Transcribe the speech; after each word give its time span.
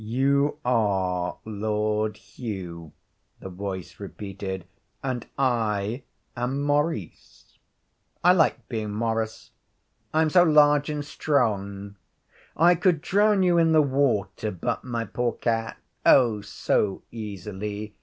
'You 0.03 0.57
are 0.65 1.37
Lord 1.45 2.17
Hugh,' 2.17 2.91
the 3.39 3.49
voice 3.49 3.99
repeated, 3.99 4.65
'and 5.03 5.27
I 5.37 6.01
am 6.35 6.63
Maurice. 6.63 7.59
I 8.23 8.33
like 8.33 8.67
being 8.67 8.91
Maurice. 8.93 9.51
I 10.11 10.23
am 10.23 10.31
so 10.31 10.41
large 10.41 10.89
and 10.89 11.05
strong. 11.05 11.97
I 12.57 12.73
could 12.73 13.01
drown 13.01 13.43
you 13.43 13.59
in 13.59 13.73
the 13.73 13.83
water 13.83 14.49
butt, 14.49 14.83
my 14.83 15.05
poor 15.05 15.33
cat 15.33 15.77
oh, 16.03 16.41
so 16.41 17.03
easily. 17.11 17.93